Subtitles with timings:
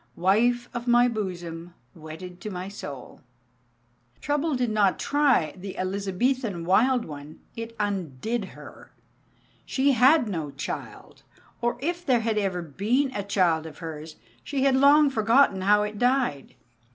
[0.15, 3.21] Wife of my bosom, wedded to my soul!
[4.19, 8.91] Trouble did not "try" the Elizabethan wild one, it undid her.
[9.63, 11.21] She had no child,
[11.61, 15.83] or if there had ever been a child of hers, she had long forgotten how
[15.83, 16.55] it died.